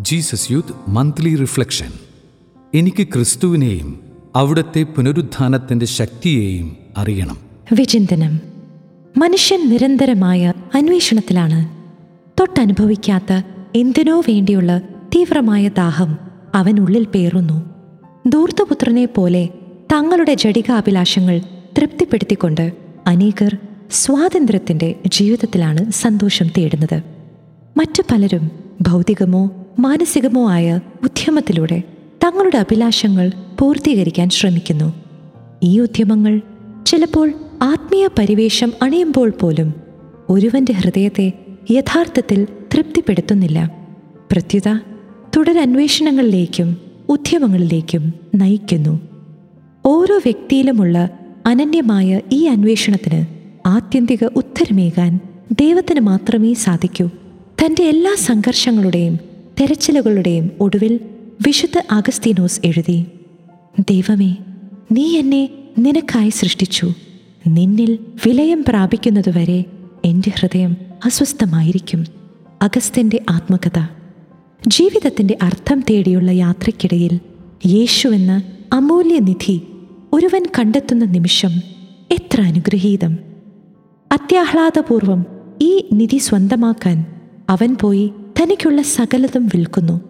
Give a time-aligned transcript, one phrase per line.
[0.00, 1.92] Jesus youth monthly reflection
[2.74, 4.00] എനിക്ക് ക്രിസ്തുവിനെയും
[4.36, 7.38] അവിടുത്തെ പുനരുദ്ധാനത്തിന്റെ ശക്തിയെയും അറിയണം.
[7.72, 8.40] വിചിന്തനം.
[9.16, 11.68] മനുഷ്യൻ നിരന്തരമായ അന്വേഷണത്തിലാണ്.
[12.40, 13.42] തൊട്ടനുഭവിക്കാത്ത
[13.76, 14.78] എന്തിനോ വേണ്ടിയുള്ള
[15.14, 16.18] തീവ്രമായ ദാഹം
[16.54, 17.70] അവനുള്ളിൽ പേറുന്നു.
[18.26, 19.48] ദൂർത്തപുത്രനെ പോലെ
[19.92, 21.38] തങ്ങളുടെ ജടികാഭിലാഷങ്ങൾ
[21.78, 22.72] തൃപ്തിപ്പെടുത്തിക്കൊണ്ട്
[23.06, 23.58] അനേകർ
[23.90, 27.02] സ്വാതന്ത്ര്യത്തിന്റെ ജീവിതത്തിലാണ് സന്തോഷം തേടുന്നത്.
[27.76, 31.82] മറ്റു പലരും ഭൗതികമോ മാനസികമോ ആയ ഉദ്യമത്തിലൂടെ
[32.24, 34.94] തങ്ങളുടെ അഭിലാഷങ്ങൾ പൂർത്തീകരിക്കാൻ ശ്രമിക്കുന്നു.
[35.62, 36.40] ഈ ഉദ്യമങ്ങൾ
[36.86, 37.32] ചിലപ്പോൾ
[37.62, 39.74] ആത്മീയ പരിവേഷം അണിയുമ്പോൾ പോലും
[40.28, 41.32] ഒരുവന്റെ ഹൃദയത്തെ
[41.70, 43.86] യഥാർത്ഥത്തിൽ തൃപ്തിപ്പെടുത്തുന്നില്ല.
[44.32, 44.78] പ്രത്യുത
[45.36, 46.76] തുടരന്വേഷണങ്ങളിലേക്കും
[47.08, 49.00] ഉദ്യമങ്ങളിലേക്കും നയിക്കുന്നു.
[49.86, 51.10] ഓരോ വ്യക്തിയിലുമുള്ള
[51.46, 53.26] അനന്യമായ ഈ അന്വേഷണത്തിന്
[53.66, 55.20] ആത്യന്തിക ഉത്തരമേകാൻ
[55.60, 57.10] ദൈവത്തിന് മാത്രമേ സാധിക്കൂ.
[57.62, 59.18] തന്റെ എല്ലാ സംഘർഷങ്ങളുടെയും
[59.60, 61.00] തെരച്ചിലുകളുടെയും ഒടുവിൽ
[61.46, 63.04] വിശുദ്ധ അഗസ്തീനോസ് എഴുതി
[63.80, 64.36] ദൈവമേ
[64.92, 65.48] നീ എന്നെ
[65.78, 66.92] നിനക്കായി സൃഷ്ടിച്ചു.
[67.46, 69.64] നിന്നിൽ വിലയം പ്രാപിക്കുന്നതുവരെ
[70.04, 72.06] എന്റെ ഹൃദയം അസ്വസ്ഥമായിരിക്കും.
[72.62, 73.86] അഗസ്ത്യന്റെ ആത്മകഥ.
[74.68, 77.20] ജീവിതത്തിന്റെ അർത്ഥം തേടിയുള്ള യാത്രയ്ക്കിടയിൽ
[77.66, 78.42] യേശു എന്ന
[78.72, 79.62] അമൂല്യനിധി
[80.12, 81.50] ഒരുവൻ കണ്ടെത്തുന്ന നിമിഷം
[82.10, 83.18] എത്ര അനുഗ്രഹീതം.
[84.12, 85.26] അത്യാഹ്ലാദപൂർവം
[85.62, 87.13] ഈ നിധി സ്വന്തമാക്കാൻ
[87.50, 90.00] അവൻ പോയി തനിക്കുള്ള സകലതും വിൽക്കുന്നു.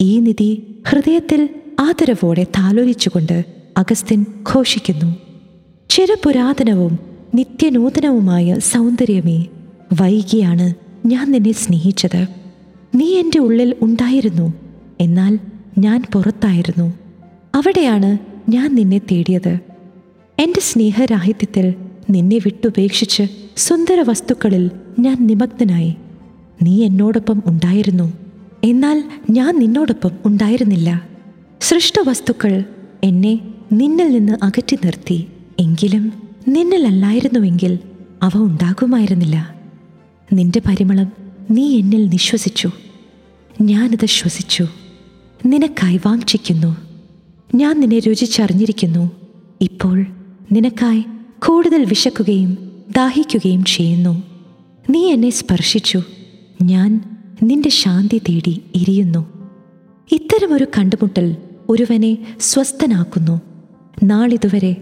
[0.00, 1.48] ഈ നിധി ഹൃദയത്തിൽ
[1.80, 3.44] ആദരവോടെ താലോലിച്ചുകൊണ്ട്
[3.76, 5.16] അഗസ്ത്യൻ ഘോഷിക്കുന്നു.
[5.90, 6.98] ചിരപുരാതനവും
[7.34, 9.44] നിത്യനൂതനവുമായ സൗന്ദര്യമേ
[10.00, 10.74] വൈകിയാണ്
[11.06, 12.26] ഞാൻ നിന്നെ സ്നേഹിച്ചത്.
[12.94, 14.54] നീ എന്റെ ഉള്ളിൽ ഉണ്ടായിരുന്നു
[15.00, 15.38] എന്നാൽ
[15.78, 16.92] ഞാൻ പുറത്തായിരുന്നു.
[17.54, 18.18] അവിടെയാണ്
[18.48, 19.58] ഞാൻ നിന്നെ തേടിയത്.
[20.38, 21.74] എന്റെ സ്നേഹരാഹിത്യത്തിൽ
[22.10, 23.22] നിന്നെ വിട്ടുപേക്ഷിച്ച്
[23.56, 25.96] സുന്ദര വസ്തുക്കളിൽ ഞാൻ നിമഗ്നനായി.
[26.62, 28.12] നീ എന്നോടൊപ്പം ഉണ്ടായിരുന്നു.
[28.64, 31.08] എന്നാൽ ഞാൻ നിന്നോടൊപ്പം ഉണ്ടായിരുന്നില്ല.
[31.60, 32.64] സൃഷ്ടവസ്തുക്കൾ
[33.04, 33.40] എന്നെ
[33.72, 35.26] നിന്നിൽ നിന്ന് അകറ്റി നിർത്തി.
[35.60, 36.12] എങ്കിലും
[36.48, 37.78] നിന്നിലല്ലായിരുന്നുവെങ്കിൽ
[38.22, 39.54] അവ ഉണ്ടാകുമായിരുന്നില്ല.
[40.32, 41.12] നിന്റെ പരിമളം
[41.50, 42.70] നീ എന്നിൽ നിശ്വസിച്ചു.
[43.60, 44.66] ഞാനിത് ശ്വസിച്ചു.
[45.46, 46.76] നിനക്കായി വാഞ്ചിക്കുന്നു.
[47.54, 49.10] ഞാൻ നിന്നെ രുചിച്ചറിഞ്ഞിരിക്കുന്നു.
[49.60, 50.06] ഇപ്പോൾ
[50.52, 51.04] നിനക്കായി
[51.46, 54.22] കൂടുതൽ വിശക്കുകയും ദാഹിക്കുകയും ചെയ്യുന്നു.
[54.90, 56.02] നീ എന്നെ സ്പർശിച്ചു.
[56.62, 59.26] ഞാൻ നിന്റെ ശാന്തി തേടി ഇരിയുന്നു.
[60.12, 61.36] ഇത്തരമൊരു കണ്ടുമുട്ടൽ
[61.68, 63.40] ഒരുവനെ സ്വസ്ഥനാക്കുന്നു.
[64.02, 64.76] നാളിതുവരെ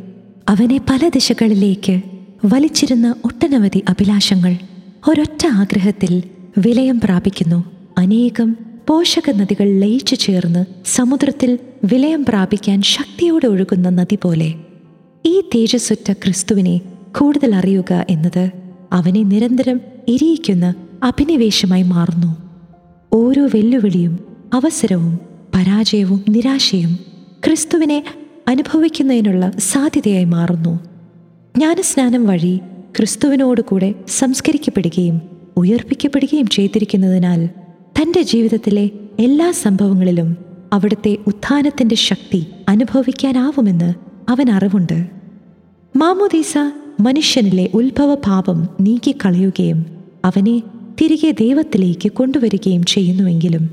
[0.48, 2.00] അവനെ പല ദിശകളിലേക്ക്
[2.44, 4.56] വലിച്ചിരുന്ന ഒട്ടനവധി അഭിലാഷങ്ങൾ
[5.10, 6.22] ഒരൊറ്റ ആഗ്രഹത്തിൽ
[6.58, 7.64] വിലയം പ്രാപിക്കുന്നു.
[7.98, 8.56] അനേകം
[8.88, 14.54] പോഷക നദികൾ ലയിച്ചു ചേർന്ന് സമുദ്രത്തിൽ വിലയം പ്രാപിക്കാൻ ശക്തിയോടെ ഒഴുകുന്ന നദി പോലെ.
[15.26, 16.80] ഈ തേജസ്സുറ്റ ക്രിസ്തുവിനെ
[17.18, 18.50] കൂടുതൽ അറിയുക എന്നത്
[18.92, 22.36] അവനെ നിരന്തരം ഇരിയിക്കുന്ന അഭിനിവേശമായി മാറുന്നു.
[23.12, 24.18] ഓരോ വെല്ലുവിളിയും
[24.54, 25.18] അവസരവും
[25.54, 26.98] പരാജയവും നിരാശയും
[27.46, 28.04] ക്രിസ്തുവിനെ
[28.48, 30.80] അനുഭവിക്കുന്നതിനുള്ള സാധ്യതയായി മാറുന്നു.
[31.56, 32.60] ജ്ഞാനസ്നാനം വഴി
[32.96, 35.20] ക്രിസ്തുവിനോടുകൂടെ സംസ്കരിക്കപ്പെടുകയും
[35.56, 37.46] ഉയർപ്പിക്കപ്പെടുകയും ചെയ്തിരിക്കുന്നതിനാൽ
[38.02, 40.36] തന്റെ ജീവിതത്തിലെ എല്ലാ സംഭവങ്ങളിലും
[40.72, 43.94] അവിടുത്തെ ഉത്ഥാനത്തിന്റെ ശക്തി അനുഭവിക്കാനാവുമെന്ന്
[44.28, 45.06] അവൻ അറിവുണ്ട്.
[45.96, 46.54] മാമോദീസ
[47.00, 49.86] മനുഷ്യനിലെ ഉത്ഭവഭാവം നീക്കിക്കളയുകയും
[50.24, 50.62] അവനെ
[50.98, 53.64] തിരികെ ദൈവത്തിലേക്ക് കൊണ്ടുവരികയും ചെയ്യുന്നുവെങ്കിലും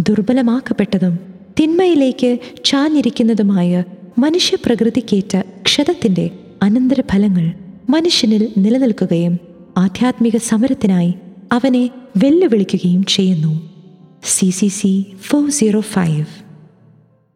[0.00, 1.14] ദുർബലമാക്കപ്പെട്ടതും
[1.60, 3.84] തിന്മയിലേക്ക് ചാഞ്ഞിരിക്കുന്നതുമായ
[4.18, 6.30] മനുഷ്യപ്രകൃതിക്കേറ്റ ക്ഷതത്തിന്റെ
[6.62, 7.46] അനന്തരഫലങ്ങൾ
[7.88, 9.34] മനുഷ്യനിൽ നിലനിൽക്കുകയും
[9.76, 11.14] ആധ്യാത്മിക സമരത്തിനായി
[11.52, 13.52] അവനെ വെല്ലുവിളിക്കുകയും ചെയ്യുന്നു.
[14.24, 14.92] C C C
[15.22, 16.24] four zero five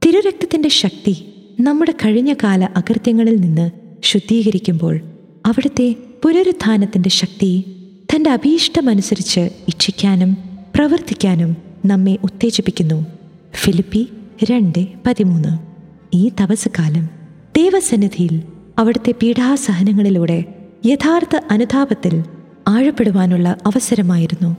[0.03, 1.15] തിരുരക്തത്തിന്റെ ശക്തി
[1.60, 3.71] നമ്മുടെ കഴിഞ്ഞ കാല അകൃത്യങ്ങളിൽ നിന്ന്
[4.04, 4.94] ശുദ്ധീകരിക്കുമ്പോൾ
[5.47, 5.94] അവിടുത്തെ
[6.25, 7.50] പുനരുത്ഥാനത്തിന്റെ ശക്തി
[8.18, 10.36] തന്റെ അഭീഷ്ടമനുസരിച്ച് ഇച്ഛിക്കാനും
[10.74, 13.06] പ്രവർത്തിക്കാനും നമ്മെ ഉത്തേജിപ്പിക്കുന്നു.
[13.54, 14.08] ഫിലിപ്പി
[14.50, 15.58] രണ്ട് പതിമൂന്ന്.
[16.14, 17.08] ഈ തപസ്സുകാലം
[17.56, 18.42] ദൈവസന്നിധിയിൽ
[18.78, 20.44] അവിടുത്തെ പീഡാസഹനങ്ങളിലൂടെ
[20.86, 22.24] യഥാർത്ഥ അനുതാപത്തിൽ
[22.68, 24.56] ആഴപ്പെടുവാനുള്ള അവസരമായിരുന്നു.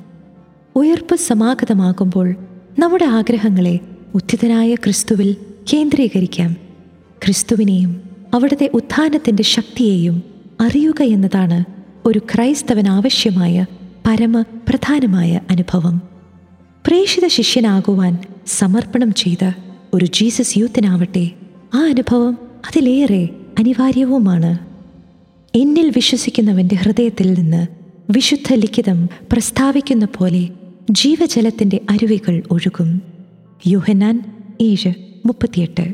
[0.76, 2.36] ഉയർപ്പ് സമാഗതമാകുമ്പോൾ
[2.80, 3.80] നമ്മുടെ ആഗ്രഹങ്ങളെ
[4.16, 5.36] ഉദ്ധിതനായ ക്രിസ്തുവിൽ
[5.74, 6.56] കേന്ദ്രീകരിക്കാം.
[7.26, 8.02] ക്രിസ്തുവിനെയും
[8.34, 10.24] അവിടുത്തെ ഉത്ഥാനത്തിന്റെ ശക്തിയെയും
[10.62, 11.79] അറിയുക എന്നതാണ്
[12.10, 13.66] ഒരു ക്രൈസ്തവൻ ആവശ്യമായ
[14.08, 16.02] പരമ പ്രധാനമായ അനുഭവം.
[16.88, 18.18] പ്രേഷിത ശിഷ്യനാകുവാൻ
[18.48, 19.52] സമർപ്പണം ചെയ്ത
[19.94, 21.32] ഒരു ജീസസ് യൂത്തിനാവട്ടെ
[21.76, 23.30] ആ അനുഭവം അതിലേറെ
[23.60, 24.58] അനിവാര്യവുമാണ്.
[25.56, 27.68] എന്നിൽ വിശ്വസിക്കുന്നവന്റെ ഹൃദയത്തിൽ നിന്ന്
[28.10, 30.50] വിശുദ്ധ ലിഖിതം പ്രസ്താവിക്കുന്ന പോലെ
[30.92, 33.02] ജീവജലത്തിന്റെ അരുവികൾ ഒഴുകും.
[33.68, 34.94] യുഹനാൻ ഏഴ്
[35.26, 35.94] മുപ്പത്തിയെട്ട്.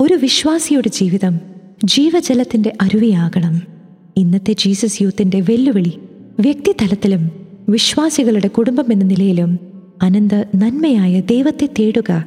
[0.00, 1.40] ഒരു വിശ്വാസിയുടെ ജീവിതം
[1.84, 3.73] ജീവജലത്തിന്റെ അരുവിയാകണം.
[4.16, 5.98] ഇന്നത്തെ ജീസസ് യൂത്തിന്റെ വെല്ലുവിളി
[6.40, 7.30] വ്യക്തിതലത്തിലും
[7.68, 9.58] വിശ്വാസികളുടെ കുടുംബം എന്ന നിലയിലും
[10.02, 12.24] അനന്ത നന്മയായ ദൈവത്തെ തേടുക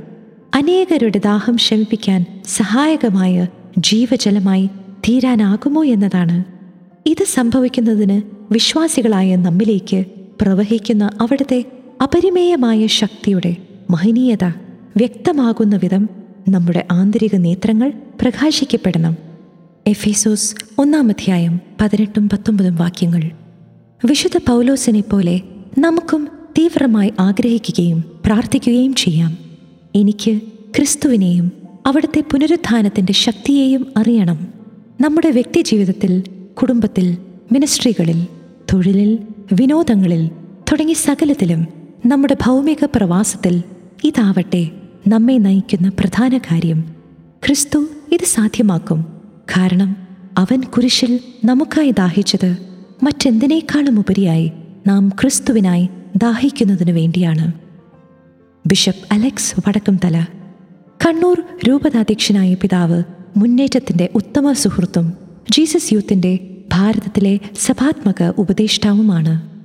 [0.55, 3.47] അനേകരുടെ ദാഹം ശമിപ്പിക്കാൻ സഹായകമായ
[3.77, 4.69] ജീവജലമായി
[5.07, 6.43] തീരാനാകുമോ എന്നതാണ്.
[7.09, 10.05] ഇത് സംഭവിക്കുന്നതിന് വിശ്വാസികളായ നമ്മിലേക്ക്
[10.41, 11.65] പ്രവഹിക്കുന്ന അവിടുത്തെ
[12.03, 13.55] അപരിമേയമായ ശക്തിയുടെ
[13.91, 14.43] മഹനീയത
[14.97, 16.09] വ്യക്തമാകുന്ന വിധം
[16.49, 19.26] നമ്മുടെ ആന്തരിക നേത്രങ്ങൾ പ്രകാശിക്കപ്പെടണം.
[19.87, 23.31] എഫേസോസ് ഒന്നാം അധ്യായം പതിനെട്ടും പത്തൊമ്പതും വാക്യങ്ങൾ.
[24.05, 25.41] വിശുദ്ധ പൗലോസിനെ പോലെ
[25.77, 29.37] നമുക്കും തീവ്രമായി ആഗ്രഹിക്കുകയും പ്രാർത്ഥിക്കുകയും ചെയ്യാം.
[29.95, 30.41] എനിക്ക്
[30.75, 31.51] ക്രിസ്തുവിനെയും
[31.85, 34.53] അവിടുത്തെ പുനരുത്ഥാനത്തിന്റെ ശക്തിയെയും അറിയണം.
[35.01, 36.23] നമ്മുടെ വ്യക്തിജീവിതത്തിൽ
[36.61, 37.17] കുടുംബത്തിൽ
[37.51, 38.27] മിനിസ്ട്രികളിൽ
[38.73, 39.19] തൊഴിലിൽ
[39.53, 40.27] വിനോദങ്ങളിൽ
[40.71, 41.67] തുടങ്ങി സകലത്തിലും
[42.05, 43.63] നമ്മുടെ ഭൗമിക പ്രവാസത്തിൽ
[44.03, 44.69] ഇതാവട്ടെ
[45.07, 46.95] നമ്മെ നയിക്കുന്ന പ്രധാന കാര്യം
[47.45, 49.16] ക്രിസ്തു ഇത് സാധ്യമാക്കും.
[49.49, 50.07] കാരണം
[50.37, 52.57] അവൻ കുരിശിൽ നമുക്കായി ദാഹിച്ചത്
[53.03, 54.51] മറ്റെന്തിനേക്കാളും ഉപരിയായി
[54.87, 57.51] നാം ക്രിസ്തുവിനായി ദാഹിക്കുന്നതിനു വേണ്ടിയാണ്.
[58.67, 60.25] Bishop Alex Vadakkumthala.
[61.05, 63.03] കണ്ണൂർ രൂപതാധ്യക്ഷനായ പിതാവ്
[63.37, 65.13] മുന്നേറ്റത്തിന്റെ ഉത്തമ സുഹൃത്തും
[65.51, 69.56] ജീസസ് യൂത്തിന്റെ ഭാരതത്തിലെ സഭാത്മക ഉപദേഷ്ടാവുമാണ്.